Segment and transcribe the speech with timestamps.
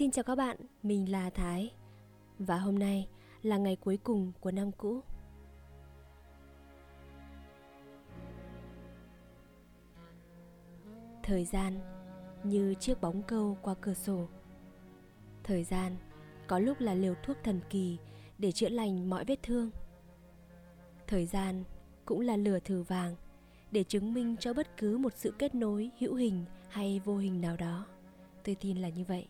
[0.00, 1.72] Xin chào các bạn, mình là Thái.
[2.38, 3.08] Và hôm nay
[3.42, 5.00] là ngày cuối cùng của năm cũ.
[11.22, 11.80] Thời gian
[12.44, 14.28] như chiếc bóng câu qua cửa sổ.
[15.44, 15.96] Thời gian
[16.46, 17.98] có lúc là liều thuốc thần kỳ
[18.38, 19.70] để chữa lành mọi vết thương.
[21.06, 21.64] Thời gian
[22.04, 23.16] cũng là lửa thử vàng
[23.70, 27.40] để chứng minh cho bất cứ một sự kết nối hữu hình hay vô hình
[27.40, 27.86] nào đó.
[28.44, 29.28] Tôi tin là như vậy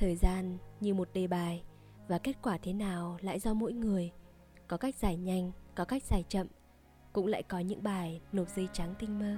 [0.00, 1.62] thời gian như một đề bài
[2.08, 4.12] và kết quả thế nào lại do mỗi người
[4.68, 6.46] có cách giải nhanh có cách giải chậm
[7.12, 9.36] cũng lại có những bài nộp giấy trắng tinh mơ.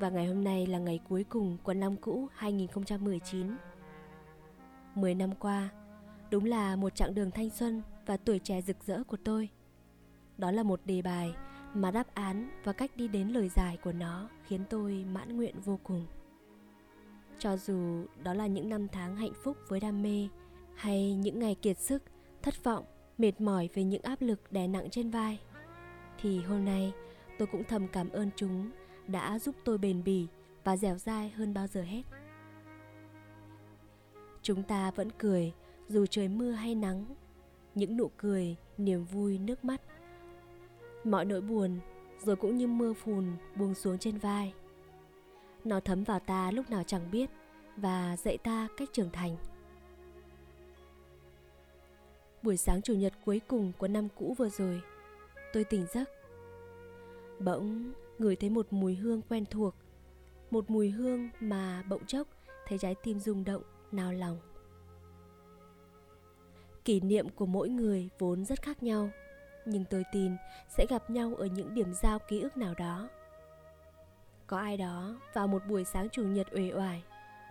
[0.00, 3.56] Và ngày hôm nay là ngày cuối cùng của năm cũ 2019
[4.94, 5.68] 10 năm qua,
[6.30, 9.48] đúng là một chặng đường thanh xuân và tuổi trẻ rực rỡ của tôi.
[10.38, 11.34] Đó là một đề bài
[11.74, 15.60] mà đáp án và cách đi đến lời giải của nó khiến tôi mãn nguyện
[15.60, 16.06] vô cùng
[17.42, 20.28] cho dù đó là những năm tháng hạnh phúc với đam mê,
[20.74, 22.02] hay những ngày kiệt sức,
[22.42, 22.84] thất vọng,
[23.18, 25.40] mệt mỏi về những áp lực đè nặng trên vai,
[26.20, 26.92] thì hôm nay
[27.38, 28.70] tôi cũng thầm cảm ơn chúng
[29.06, 30.26] đã giúp tôi bền bỉ
[30.64, 32.02] và dẻo dai hơn bao giờ hết.
[34.42, 35.52] Chúng ta vẫn cười
[35.88, 37.04] dù trời mưa hay nắng,
[37.74, 39.82] những nụ cười, niềm vui, nước mắt.
[41.04, 41.80] Mọi nỗi buồn
[42.24, 44.54] rồi cũng như mưa phùn buông xuống trên vai
[45.64, 47.30] nó thấm vào ta lúc nào chẳng biết
[47.76, 49.36] và dạy ta cách trưởng thành.
[52.42, 54.82] Buổi sáng chủ nhật cuối cùng của năm cũ vừa rồi,
[55.52, 56.10] tôi tỉnh giấc.
[57.38, 59.74] Bỗng ngửi thấy một mùi hương quen thuộc,
[60.50, 62.28] một mùi hương mà bỗng chốc
[62.66, 64.38] thấy trái tim rung động, nao lòng.
[66.84, 69.10] Kỷ niệm của mỗi người vốn rất khác nhau,
[69.66, 70.36] nhưng tôi tin
[70.68, 73.08] sẽ gặp nhau ở những điểm giao ký ức nào đó
[74.52, 77.02] có ai đó vào một buổi sáng chủ nhật uể oải,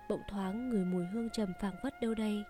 [0.09, 2.43] bỗng thoáng người mùi hương trầm phảng phất đâu đây.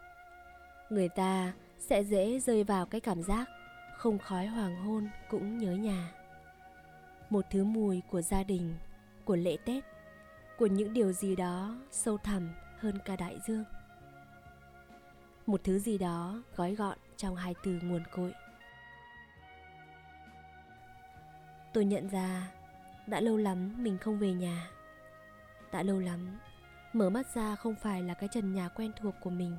[0.90, 3.50] Người ta sẽ dễ rơi vào cái cảm giác
[3.98, 6.12] không khói hoàng hôn cũng nhớ nhà.
[7.30, 8.76] Một thứ mùi của gia đình,
[9.26, 9.84] của lễ tết,
[10.58, 13.64] của những điều gì đó sâu thẳm hơn cả đại dương.
[15.46, 18.34] Một thứ gì đó gói gọn trong hai từ nguồn cội.
[21.74, 22.52] Tôi nhận ra
[23.08, 24.72] đã lâu lắm mình không về nhà.
[25.72, 26.38] Đã lâu lắm,
[26.94, 29.58] mở mắt ra không phải là cái trần nhà quen thuộc của mình.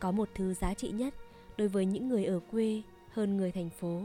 [0.00, 1.14] Có một thứ giá trị nhất
[1.56, 2.82] đối với những người ở quê
[3.12, 4.02] hơn người thành phố.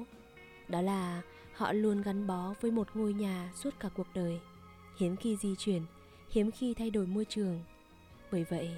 [0.67, 1.21] Đó là
[1.53, 4.39] họ luôn gắn bó với một ngôi nhà suốt cả cuộc đời.
[4.99, 5.81] Hiếm khi di chuyển,
[6.31, 7.63] hiếm khi thay đổi môi trường.
[8.31, 8.69] Bởi vậy,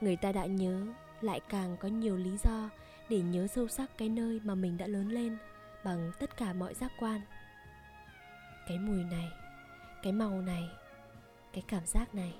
[0.00, 0.86] người ta đã nhớ
[1.20, 2.70] lại càng có nhiều lý do
[3.08, 5.36] để nhớ sâu sắc cái nơi mà mình đã lớn lên
[5.86, 7.20] bằng tất cả mọi giác quan
[8.68, 9.28] cái mùi này
[10.02, 10.68] cái màu này
[11.52, 12.34] cái cảm giác này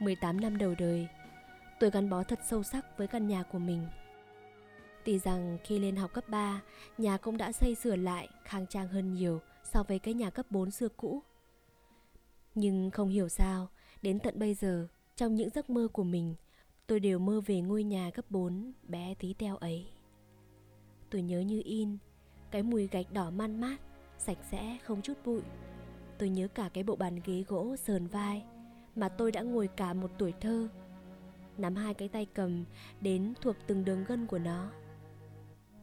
[0.00, 1.08] 18 năm đầu đời
[1.80, 3.86] tôi gắn bó thật sâu sắc với căn nhà của mình
[5.04, 6.62] Tuy rằng khi lên học cấp 3,
[6.98, 9.40] nhà cũng đã xây sửa lại khang trang hơn nhiều
[9.72, 11.22] so với cái nhà cấp 4 xưa cũ.
[12.54, 13.68] Nhưng không hiểu sao,
[14.02, 16.34] đến tận bây giờ, trong những giấc mơ của mình,
[16.86, 19.86] tôi đều mơ về ngôi nhà cấp 4 bé tí teo ấy.
[21.12, 21.96] Tôi nhớ như in,
[22.50, 23.76] cái mùi gạch đỏ man mát,
[24.18, 25.40] sạch sẽ không chút bụi.
[26.18, 28.44] Tôi nhớ cả cái bộ bàn ghế gỗ sờn vai
[28.96, 30.68] mà tôi đã ngồi cả một tuổi thơ.
[31.58, 32.64] Nắm hai cái tay cầm
[33.00, 34.70] đến thuộc từng đường gân của nó.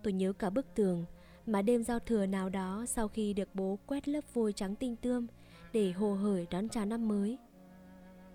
[0.03, 1.05] Tôi nhớ cả bức tường
[1.45, 4.95] mà đêm giao thừa nào đó sau khi được bố quét lớp vôi trắng tinh
[4.95, 5.27] tươm
[5.73, 7.37] để hồ hởi đón chào năm mới.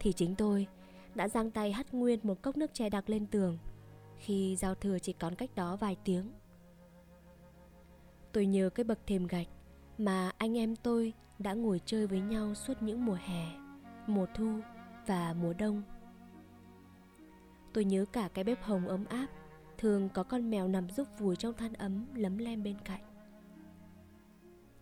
[0.01, 0.67] Thì chính tôi
[1.15, 3.59] đã giang tay hắt nguyên một cốc nước chè đặc lên tường
[4.19, 6.31] khi giao thừa chỉ còn cách đó vài tiếng.
[8.35, 9.47] Tôi nhớ cái bậc thềm gạch
[9.99, 13.47] mà anh em tôi đã ngồi chơi với nhau suốt những mùa hè,
[14.07, 14.61] mùa thu
[15.07, 15.83] và mùa đông.
[17.73, 19.27] Tôi nhớ cả cái bếp hồng ấm áp,
[19.79, 23.01] thường có con mèo nằm giúp vùi trong than ấm lấm lem bên cạnh.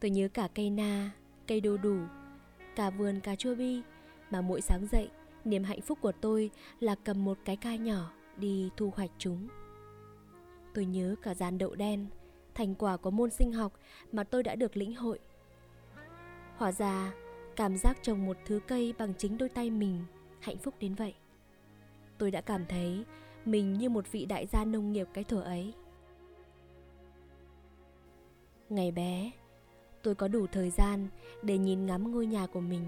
[0.01, 1.11] Tôi nhớ cả cây na,
[1.47, 1.99] cây đu đủ,
[2.77, 3.83] cả vườn cà chua bi
[4.31, 5.11] mà mỗi sáng dậy,
[5.45, 6.51] niềm hạnh phúc của tôi
[6.81, 9.49] là cầm một cái ca nhỏ đi thu hoạch chúng.
[10.75, 12.07] Tôi nhớ cả giàn đậu đen,
[12.55, 13.73] thành quả của môn sinh học
[14.13, 15.19] mà tôi đã được lĩnh hội.
[16.57, 17.13] Hóa ra,
[17.57, 20.05] cảm giác trồng một thứ cây bằng chính đôi tay mình
[20.41, 21.15] hạnh phúc đến vậy.
[22.19, 23.05] Tôi đã cảm thấy
[23.45, 25.73] mình như một vị đại gia nông nghiệp cái thuở ấy.
[28.69, 29.31] Ngày bé,
[30.03, 31.09] tôi có đủ thời gian
[31.43, 32.85] để nhìn ngắm ngôi nhà của mình,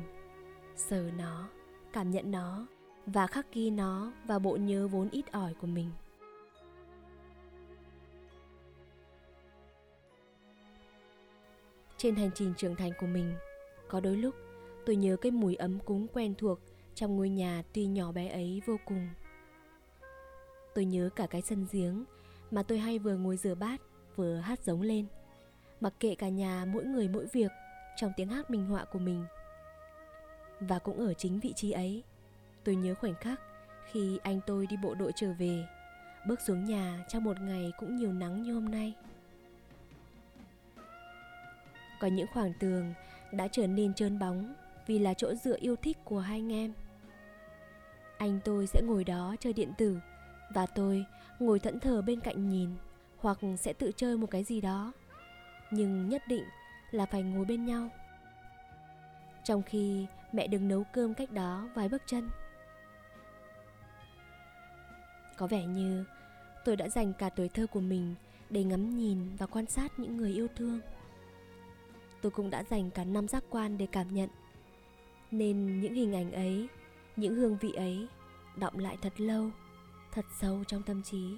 [0.76, 1.49] sờ nó,
[1.93, 2.67] cảm nhận nó
[3.06, 5.90] và khắc ghi nó vào bộ nhớ vốn ít ỏi của mình.
[12.05, 13.35] Trên hành trình trưởng thành của mình,
[13.89, 14.35] có đôi lúc
[14.87, 16.59] Tôi nhớ cái mùi ấm cúng quen thuộc
[16.95, 19.09] trong ngôi nhà tuy nhỏ bé ấy vô cùng.
[20.75, 22.05] Tôi nhớ cả cái sân giếng
[22.51, 23.81] mà tôi hay vừa ngồi rửa bát
[24.17, 25.06] vừa hát giống lên.
[25.81, 27.51] Mặc kệ cả nhà mỗi người mỗi việc
[27.97, 29.25] trong tiếng hát minh họa của mình.
[30.61, 32.03] Và cũng ở chính vị trí ấy,
[32.65, 33.41] tôi nhớ khoảnh khắc
[33.93, 35.65] khi anh tôi đi bộ đội trở về,
[36.29, 38.95] bước xuống nhà trong một ngày cũng nhiều nắng như hôm nay.
[42.00, 42.94] Có những khoảng tường
[43.32, 44.55] đã trở nên trơn bóng
[44.87, 46.73] vì là chỗ dựa yêu thích của hai anh em.
[48.19, 49.99] Anh tôi sẽ ngồi đó chơi điện tử
[50.55, 51.05] và tôi
[51.38, 52.70] ngồi thẫn thờ bên cạnh nhìn
[53.19, 54.93] hoặc sẽ tự chơi một cái gì đó.
[55.70, 56.44] Nhưng nhất định
[56.91, 57.88] là phải ngồi bên nhau.
[59.44, 62.31] Trong khi mẹ đừng nấu cơm cách đó vài bước chân.
[65.37, 66.05] Có vẻ như
[66.64, 68.14] tôi đã dành cả tuổi thơ của mình
[68.50, 70.81] để ngắm nhìn và quan sát những người yêu thương.
[72.25, 74.29] Tôi cũng đã dành cả năm giác quan để cảm nhận.
[75.31, 76.69] Nên những hình ảnh ấy,
[77.17, 78.09] những hương vị ấy
[78.56, 79.50] động lại thật lâu,
[80.12, 81.37] thật sâu trong tâm trí.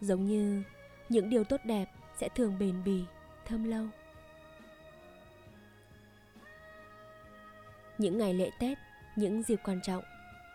[0.00, 0.62] Giống như
[1.08, 1.88] những điều tốt đẹp
[2.18, 3.04] sẽ thường bền bỉ,
[3.46, 3.86] thơm lâu.
[7.98, 8.78] Những ngày lễ Tết,
[9.16, 10.04] những dịp quan trọng,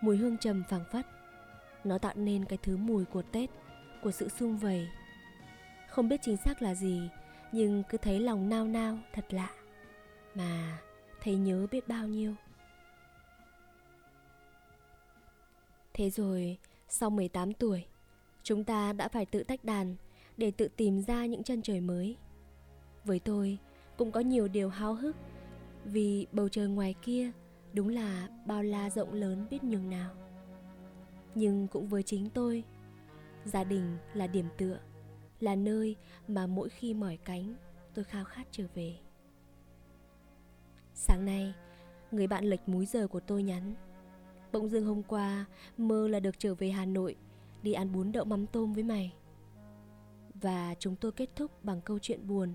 [0.01, 1.05] mùi hương trầm phảng phất.
[1.83, 3.49] Nó tạo nên cái thứ mùi của Tết,
[4.03, 4.87] của sự sung vầy.
[5.89, 7.09] Không biết chính xác là gì,
[7.51, 9.49] nhưng cứ thấy lòng nao nao thật lạ.
[10.35, 10.79] Mà
[11.21, 12.35] thấy nhớ biết bao nhiêu.
[15.93, 16.57] Thế rồi,
[16.89, 17.85] sau 18 tuổi,
[18.43, 19.95] chúng ta đã phải tự tách đàn
[20.37, 22.17] để tự tìm ra những chân trời mới.
[23.03, 23.57] Với tôi,
[23.97, 25.15] cũng có nhiều điều háo hức
[25.85, 27.31] vì bầu trời ngoài kia
[27.73, 30.11] đúng là bao la rộng lớn biết nhường nào.
[31.35, 32.63] Nhưng cũng với chính tôi,
[33.45, 34.79] gia đình là điểm tựa,
[35.39, 35.95] là nơi
[36.27, 37.55] mà mỗi khi mỏi cánh
[37.93, 38.95] tôi khao khát trở về.
[40.93, 41.53] Sáng nay,
[42.11, 43.73] người bạn lệch múi giờ của tôi nhắn
[44.51, 45.45] Bỗng dưng hôm qua
[45.77, 47.15] mơ là được trở về Hà Nội
[47.63, 49.13] Đi ăn bún đậu mắm tôm với mày
[50.33, 52.53] Và chúng tôi kết thúc bằng câu chuyện buồn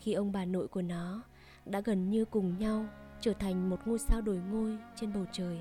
[0.00, 1.22] Khi ông bà nội của nó
[1.64, 2.86] đã gần như cùng nhau
[3.20, 5.60] trở thành một ngôi sao đổi ngôi trên bầu trời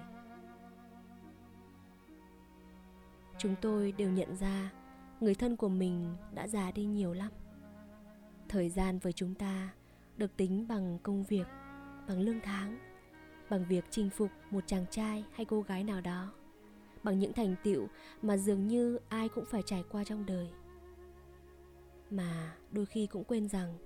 [3.38, 4.72] Chúng tôi đều nhận ra
[5.24, 7.32] người thân của mình đã già đi nhiều lắm.
[8.50, 9.70] Thời gian với chúng ta
[10.18, 11.48] được tính bằng công việc,
[12.08, 12.80] bằng lương tháng
[13.50, 16.34] bằng việc chinh phục một chàng trai hay cô gái nào đó
[17.04, 17.88] bằng những thành tựu
[18.22, 20.50] mà dường như ai cũng phải trải qua trong đời.
[22.10, 23.78] Mà đôi khi cũng quên rằng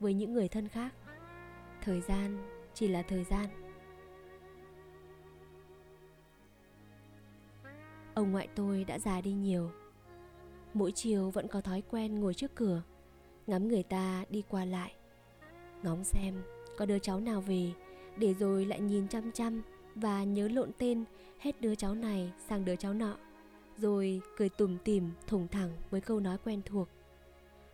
[0.00, 0.94] với những người thân khác
[1.80, 3.46] thời gian chỉ là thời gian.
[8.14, 9.70] Ông ngoại tôi đã già đi nhiều
[10.74, 12.82] mỗi chiều vẫn có thói quen ngồi trước cửa,
[13.46, 14.94] ngắm người ta đi qua lại.
[15.82, 16.42] Ngóng xem
[16.76, 17.72] có đứa cháu nào về,
[18.16, 19.62] để rồi lại nhìn chăm chăm
[19.94, 21.04] và nhớ lộn tên
[21.38, 23.16] hết đứa cháu này sang đứa cháu nọ,
[23.78, 26.88] rồi cười tủm tỉm thủng thẳng với câu nói quen thuộc.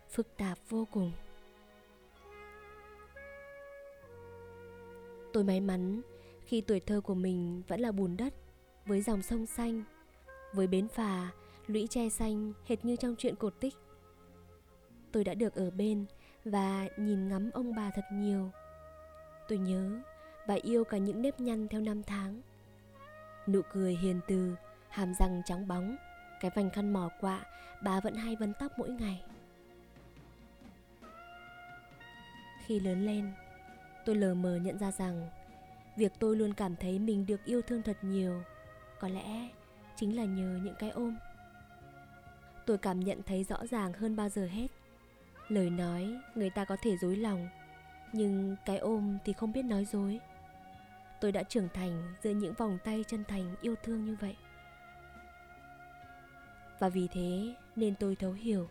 [0.09, 1.11] Phức tạp vô cùng.
[5.33, 6.01] Tôi may mắn
[6.45, 8.33] khi tuổi thơ của mình vẫn là bùn đất,
[8.85, 9.83] với dòng sông xanh,
[10.53, 11.31] với bến phà
[11.69, 13.75] lũy tre xanh hệt như trong chuyện cổ tích
[15.11, 16.05] tôi đã được ở bên
[16.45, 18.51] và nhìn ngắm ông bà thật nhiều
[19.47, 20.01] tôi nhớ
[20.49, 22.41] và yêu cả những nếp nhăn theo năm tháng.
[23.47, 24.55] Nụ cười hiền từ,
[24.89, 25.95] hàm răng trắng bóng,
[26.41, 27.45] cái vành khăn mỏ quạ
[27.83, 29.23] bà vẫn hay vấn tóc mỗi ngày.
[32.65, 33.31] Khi lớn lên,
[34.05, 35.29] tôi lờ mờ nhận ra rằng
[35.97, 38.43] việc tôi luôn cảm thấy mình được yêu thương thật nhiều
[38.99, 39.49] có lẽ
[39.95, 41.17] chính là nhờ những cái ôm.
[42.69, 44.67] Tôi cảm nhận thấy rõ ràng hơn bao giờ hết.
[45.47, 47.47] Lời nói người ta có thể dối lòng,
[48.13, 50.19] nhưng cái ôm thì không biết nói dối.
[51.21, 54.35] Tôi đã trưởng thành giữa những vòng tay chân thành yêu thương như vậy.
[56.79, 58.67] Và vì thế nên tôi thấu hiểu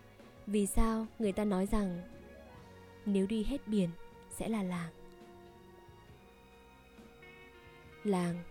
[0.46, 2.02] vì sao người ta nói rằng
[3.06, 3.90] nếu đi hết biển
[4.30, 4.90] sẽ là làng.
[8.04, 8.42] Làng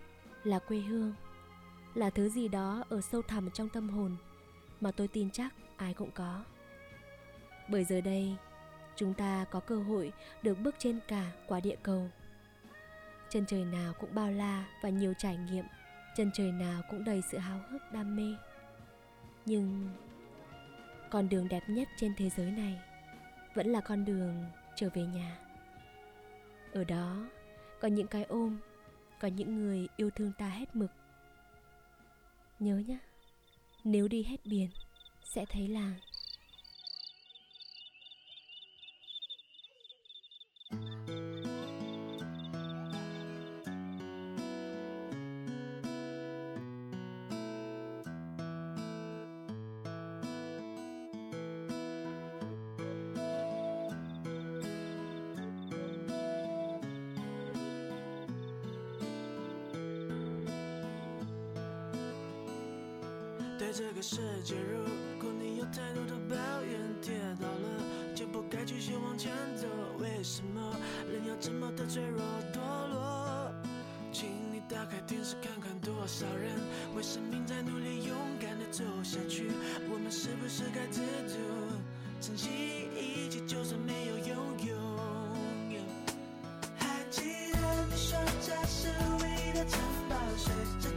[0.44, 1.14] là quê hương
[1.94, 4.16] là thứ gì đó ở sâu thẳm trong tâm hồn
[4.80, 6.44] mà tôi tin chắc ai cũng có.
[7.68, 8.36] Bởi giờ đây,
[8.96, 12.10] chúng ta có cơ hội được bước trên cả quả địa cầu.
[13.30, 15.64] Chân trời nào cũng bao la và nhiều trải nghiệm,
[16.16, 18.36] chân trời nào cũng đầy sự háo hức, đam mê.
[19.46, 19.90] Nhưng
[21.10, 22.80] con đường đẹp nhất trên thế giới này
[23.54, 24.44] vẫn là con đường
[24.76, 25.38] trở về nhà.
[26.72, 27.16] Ở đó,
[27.80, 28.58] có những cái ôm,
[29.20, 30.90] có những người yêu thương ta hết mực.
[32.58, 32.98] Nhớ nhé
[33.84, 34.68] nếu đi hết biển
[35.24, 35.94] sẽ thấy làng
[63.68, 64.82] 在这个世界，如
[65.20, 69.66] 果你有太多的抱怨，跌倒了就不该继续往前走。
[69.98, 70.74] 为什么
[71.12, 72.18] 人要这么的脆弱
[72.50, 73.52] 堕落？
[74.10, 76.50] 请你打开电视看看，多少人
[76.96, 79.50] 为生命在努力，勇敢的走下去。
[79.92, 81.36] 我们是不是该知足，
[82.22, 82.48] 珍惜
[82.96, 84.76] 一切，就算没有拥有？
[86.78, 87.20] 还记
[87.52, 87.58] 得
[87.90, 88.88] 你说家是
[89.20, 90.16] 唯一的城堡？
[90.38, 90.87] 谁？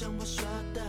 [0.00, 0.42] 像我说
[0.72, 0.79] 的。